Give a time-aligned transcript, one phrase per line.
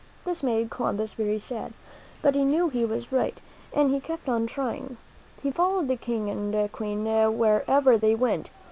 [0.25, 1.73] This made Columbus very sad.
[2.23, 3.37] But he knew that he was right,
[3.71, 4.97] and he kept on trying.
[5.43, 7.05] He followed the King and Queen
[7.37, 8.49] wherever they went.